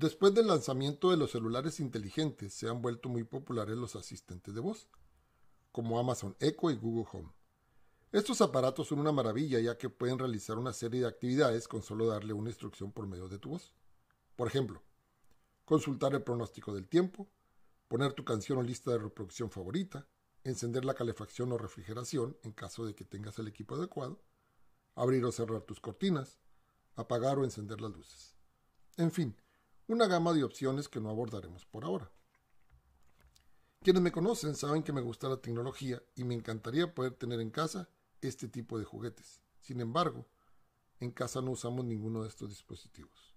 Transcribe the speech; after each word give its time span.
Después 0.00 0.32
del 0.32 0.46
lanzamiento 0.46 1.10
de 1.10 1.18
los 1.18 1.32
celulares 1.32 1.78
inteligentes 1.78 2.54
se 2.54 2.66
han 2.66 2.80
vuelto 2.80 3.10
muy 3.10 3.22
populares 3.22 3.76
los 3.76 3.96
asistentes 3.96 4.54
de 4.54 4.60
voz, 4.62 4.88
como 5.72 5.98
Amazon 5.98 6.34
Echo 6.40 6.70
y 6.70 6.76
Google 6.76 7.06
Home. 7.12 7.28
Estos 8.10 8.40
aparatos 8.40 8.88
son 8.88 8.98
una 8.98 9.12
maravilla 9.12 9.60
ya 9.60 9.76
que 9.76 9.90
pueden 9.90 10.18
realizar 10.18 10.56
una 10.56 10.72
serie 10.72 11.02
de 11.02 11.06
actividades 11.06 11.68
con 11.68 11.82
solo 11.82 12.06
darle 12.06 12.32
una 12.32 12.48
instrucción 12.48 12.92
por 12.92 13.06
medio 13.06 13.28
de 13.28 13.38
tu 13.38 13.50
voz. 13.50 13.74
Por 14.36 14.48
ejemplo, 14.48 14.82
consultar 15.66 16.14
el 16.14 16.22
pronóstico 16.22 16.72
del 16.72 16.88
tiempo, 16.88 17.28
poner 17.86 18.14
tu 18.14 18.24
canción 18.24 18.56
o 18.56 18.62
lista 18.62 18.92
de 18.92 19.00
reproducción 19.00 19.50
favorita, 19.50 20.08
encender 20.44 20.86
la 20.86 20.94
calefacción 20.94 21.52
o 21.52 21.58
refrigeración 21.58 22.38
en 22.42 22.52
caso 22.52 22.86
de 22.86 22.94
que 22.94 23.04
tengas 23.04 23.38
el 23.38 23.48
equipo 23.48 23.74
adecuado, 23.74 24.22
abrir 24.94 25.22
o 25.26 25.30
cerrar 25.30 25.60
tus 25.60 25.78
cortinas, 25.78 26.38
apagar 26.96 27.38
o 27.38 27.44
encender 27.44 27.82
las 27.82 27.92
luces. 27.92 28.34
En 28.96 29.10
fin, 29.10 29.36
una 29.90 30.06
gama 30.06 30.32
de 30.32 30.44
opciones 30.44 30.88
que 30.88 31.00
no 31.00 31.10
abordaremos 31.10 31.66
por 31.66 31.84
ahora. 31.84 32.08
Quienes 33.82 34.00
me 34.00 34.12
conocen 34.12 34.54
saben 34.54 34.84
que 34.84 34.92
me 34.92 35.00
gusta 35.00 35.28
la 35.28 35.38
tecnología 35.38 36.00
y 36.14 36.22
me 36.22 36.36
encantaría 36.36 36.94
poder 36.94 37.14
tener 37.14 37.40
en 37.40 37.50
casa 37.50 37.88
este 38.20 38.46
tipo 38.46 38.78
de 38.78 38.84
juguetes. 38.84 39.40
Sin 39.58 39.80
embargo, 39.80 40.28
en 41.00 41.10
casa 41.10 41.42
no 41.42 41.50
usamos 41.50 41.84
ninguno 41.84 42.22
de 42.22 42.28
estos 42.28 42.50
dispositivos. 42.50 43.34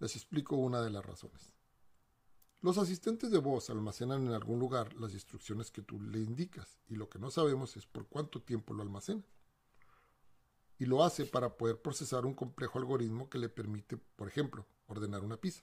Les 0.00 0.16
explico 0.16 0.56
una 0.56 0.82
de 0.82 0.90
las 0.90 1.06
razones. 1.06 1.52
Los 2.60 2.76
asistentes 2.76 3.30
de 3.30 3.38
voz 3.38 3.70
almacenan 3.70 4.26
en 4.26 4.32
algún 4.32 4.58
lugar 4.58 4.92
las 4.94 5.12
instrucciones 5.12 5.70
que 5.70 5.82
tú 5.82 6.00
le 6.00 6.18
indicas 6.18 6.80
y 6.88 6.96
lo 6.96 7.08
que 7.08 7.20
no 7.20 7.30
sabemos 7.30 7.76
es 7.76 7.86
por 7.86 8.08
cuánto 8.08 8.42
tiempo 8.42 8.74
lo 8.74 8.82
almacena. 8.82 9.22
Y 10.82 10.86
lo 10.86 11.04
hace 11.04 11.26
para 11.26 11.56
poder 11.56 11.80
procesar 11.80 12.26
un 12.26 12.34
complejo 12.34 12.80
algoritmo 12.80 13.30
que 13.30 13.38
le 13.38 13.48
permite, 13.48 13.96
por 13.96 14.26
ejemplo, 14.26 14.66
ordenar 14.88 15.22
una 15.22 15.36
pizza. 15.36 15.62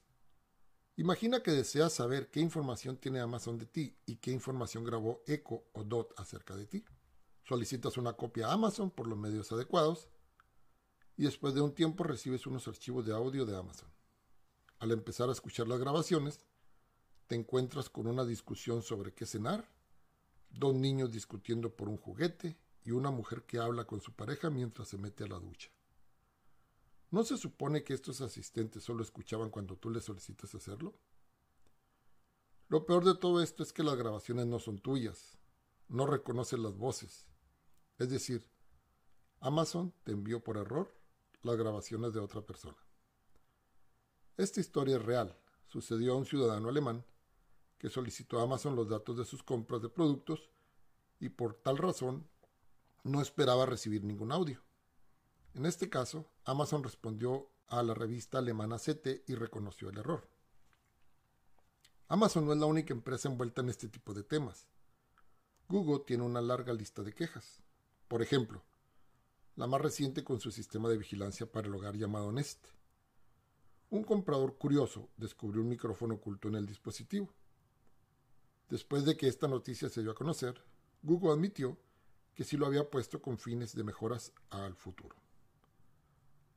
Imagina 0.95 1.43
que 1.43 1.51
deseas 1.51 1.91
saber 1.91 2.29
qué 2.29 2.39
información 2.39 2.95
tiene 2.95 3.19
Amazon 3.19 3.57
de 3.57 3.65
ti 3.65 3.97
y 4.05 4.15
qué 4.15 4.31
información 4.31 4.85
grabó 4.85 5.21
Echo 5.27 5.65
o 5.73 5.83
Dot 5.83 6.13
acerca 6.17 6.55
de 6.55 6.67
ti 6.67 6.85
solicitas 7.49 7.97
una 7.97 8.13
copia 8.13 8.47
a 8.47 8.53
Amazon 8.53 8.91
por 8.91 9.07
los 9.07 9.17
medios 9.17 9.51
adecuados 9.51 10.07
y 11.17 11.23
después 11.23 11.53
de 11.53 11.61
un 11.61 11.73
tiempo 11.73 12.05
recibes 12.05 12.45
unos 12.45 12.67
archivos 12.67 13.05
de 13.07 13.13
audio 13.13 13.43
de 13.45 13.57
Amazon. 13.57 13.89
Al 14.77 14.91
empezar 14.91 15.27
a 15.27 15.33
escuchar 15.33 15.67
las 15.67 15.79
grabaciones, 15.79 16.45
te 17.27 17.35
encuentras 17.35 17.89
con 17.89 18.07
una 18.07 18.23
discusión 18.23 18.83
sobre 18.83 19.13
qué 19.13 19.25
cenar, 19.25 19.67
dos 20.49 20.75
niños 20.75 21.11
discutiendo 21.11 21.75
por 21.75 21.89
un 21.89 21.97
juguete 21.97 22.55
y 22.83 22.91
una 22.91 23.11
mujer 23.11 23.43
que 23.43 23.59
habla 23.59 23.85
con 23.85 24.01
su 24.01 24.13
pareja 24.13 24.49
mientras 24.49 24.87
se 24.87 24.97
mete 24.97 25.23
a 25.23 25.27
la 25.27 25.39
ducha. 25.39 25.69
¿No 27.11 27.23
se 27.23 27.37
supone 27.37 27.83
que 27.83 27.93
estos 27.93 28.21
asistentes 28.21 28.83
solo 28.83 29.03
escuchaban 29.03 29.49
cuando 29.49 29.75
tú 29.75 29.89
les 29.89 30.03
solicitas 30.03 30.53
hacerlo? 30.53 30.93
Lo 32.67 32.85
peor 32.85 33.03
de 33.03 33.15
todo 33.15 33.41
esto 33.41 33.63
es 33.63 33.73
que 33.73 33.83
las 33.83 33.95
grabaciones 33.95 34.45
no 34.45 34.59
son 34.59 34.79
tuyas, 34.79 35.39
no 35.87 36.05
reconocen 36.05 36.61
las 36.61 36.77
voces, 36.77 37.27
es 37.97 38.09
decir, 38.09 38.47
Amazon 39.41 39.93
te 40.03 40.11
envió 40.11 40.43
por 40.43 40.57
error 40.57 40.93
las 41.41 41.57
grabaciones 41.57 42.13
de 42.13 42.19
otra 42.19 42.41
persona. 42.41 42.77
Esta 44.37 44.59
historia 44.61 44.97
es 44.97 45.03
real. 45.03 45.37
Sucedió 45.67 46.13
a 46.13 46.15
un 46.15 46.25
ciudadano 46.25 46.69
alemán 46.69 47.05
que 47.77 47.89
solicitó 47.89 48.39
a 48.39 48.43
Amazon 48.43 48.75
los 48.75 48.87
datos 48.87 49.17
de 49.17 49.25
sus 49.25 49.43
compras 49.43 49.81
de 49.81 49.89
productos 49.89 50.49
y 51.19 51.29
por 51.29 51.55
tal 51.55 51.77
razón 51.77 52.27
no 53.03 53.21
esperaba 53.21 53.65
recibir 53.65 54.03
ningún 54.03 54.31
audio. 54.31 54.61
En 55.53 55.65
este 55.65 55.89
caso, 55.89 56.29
Amazon 56.45 56.83
respondió 56.83 57.49
a 57.67 57.83
la 57.83 57.93
revista 57.93 58.39
alemana 58.39 58.77
CT 58.77 59.27
y 59.27 59.35
reconoció 59.35 59.89
el 59.89 59.97
error. 59.97 60.29
Amazon 62.07 62.45
no 62.45 62.53
es 62.53 62.59
la 62.59 62.65
única 62.65 62.93
empresa 62.93 63.29
envuelta 63.29 63.61
en 63.61 63.69
este 63.69 63.87
tipo 63.87 64.13
de 64.13 64.23
temas. 64.23 64.67
Google 65.67 66.03
tiene 66.05 66.23
una 66.23 66.41
larga 66.41 66.73
lista 66.73 67.03
de 67.03 67.13
quejas. 67.13 67.61
Por 68.07 68.23
ejemplo, 68.23 68.63
la 69.55 69.67
más 69.67 69.81
reciente 69.81 70.23
con 70.23 70.39
su 70.39 70.51
sistema 70.51 70.89
de 70.89 70.97
vigilancia 70.97 71.51
para 71.51 71.67
el 71.67 71.75
hogar 71.75 71.95
llamado 71.95 72.31
Nest. 72.31 72.67
Un 73.91 74.03
comprador 74.03 74.57
curioso 74.57 75.09
descubrió 75.17 75.61
un 75.61 75.69
micrófono 75.69 76.15
oculto 76.15 76.47
en 76.47 76.55
el 76.55 76.65
dispositivo. 76.65 77.31
Después 78.69 79.05
de 79.05 79.17
que 79.17 79.27
esta 79.27 79.47
noticia 79.47 79.89
se 79.89 80.01
dio 80.01 80.11
a 80.11 80.15
conocer, 80.15 80.63
Google 81.03 81.33
admitió 81.33 81.77
que 82.39 82.45
sí 82.45 82.55
lo 82.55 82.65
había 82.65 82.89
puesto 82.89 83.21
con 83.21 83.37
fines 83.37 83.75
de 83.75 83.83
mejoras 83.83 84.31
al 84.49 84.73
futuro. 84.73 85.13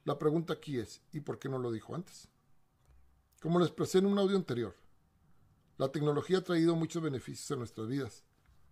La 0.04 0.16
pregunta 0.16 0.52
aquí 0.52 0.78
es, 0.78 1.02
¿y 1.10 1.18
por 1.18 1.40
qué 1.40 1.48
no 1.48 1.58
lo 1.58 1.72
dijo 1.72 1.96
antes? 1.96 2.28
Como 3.40 3.58
lo 3.58 3.64
expresé 3.64 3.98
en 3.98 4.06
un 4.06 4.16
audio 4.16 4.36
anterior, 4.36 4.76
la 5.78 5.90
tecnología 5.90 6.38
ha 6.38 6.44
traído 6.44 6.76
muchos 6.76 7.02
beneficios 7.02 7.50
a 7.50 7.56
nuestras 7.56 7.88
vidas, 7.88 8.22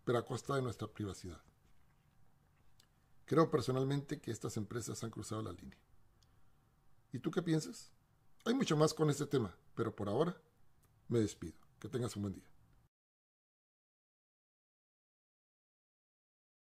pero 0.04 0.18
a 0.18 0.24
costa 0.24 0.54
de 0.54 0.62
nuestra 0.62 0.86
privacidad. 0.86 1.42
Creo 3.24 3.50
personalmente 3.50 4.20
que 4.20 4.30
estas 4.30 4.56
empresas 4.56 5.02
han 5.02 5.10
cruzado 5.10 5.42
la 5.42 5.50
línea. 5.50 5.80
¿Y 7.12 7.18
tú 7.18 7.32
qué 7.32 7.42
piensas? 7.42 7.90
Hay 8.44 8.54
mucho 8.54 8.76
más 8.76 8.94
con 8.94 9.10
este 9.10 9.26
tema, 9.26 9.58
pero 9.74 9.96
por 9.96 10.08
ahora 10.08 10.40
me 11.08 11.18
despido. 11.18 11.58
Que 11.80 11.88
tengas 11.88 12.14
un 12.14 12.22
buen 12.22 12.34
día. 12.34 12.48